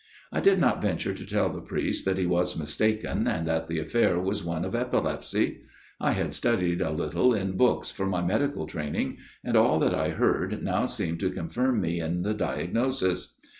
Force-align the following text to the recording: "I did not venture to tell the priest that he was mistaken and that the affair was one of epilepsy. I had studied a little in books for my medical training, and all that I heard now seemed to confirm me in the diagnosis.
"I 0.33 0.39
did 0.39 0.57
not 0.57 0.81
venture 0.81 1.13
to 1.13 1.25
tell 1.27 1.49
the 1.49 1.61
priest 1.61 2.05
that 2.05 2.17
he 2.17 2.25
was 2.25 2.57
mistaken 2.57 3.27
and 3.27 3.45
that 3.47 3.67
the 3.67 3.77
affair 3.77 4.19
was 4.19 4.43
one 4.43 4.65
of 4.65 4.73
epilepsy. 4.73 5.61
I 5.99 6.13
had 6.13 6.33
studied 6.33 6.81
a 6.81 6.89
little 6.89 7.35
in 7.35 7.51
books 7.55 7.91
for 7.91 8.07
my 8.07 8.23
medical 8.23 8.65
training, 8.65 9.19
and 9.43 9.55
all 9.55 9.77
that 9.77 9.93
I 9.93 10.09
heard 10.09 10.63
now 10.63 10.87
seemed 10.87 11.19
to 11.19 11.29
confirm 11.29 11.79
me 11.81 11.99
in 11.99 12.23
the 12.23 12.33
diagnosis. 12.33 13.35